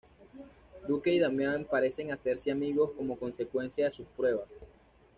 [0.87, 4.49] Duke y Damian parecen hacerse amigos como consecuencia de sus pruebas.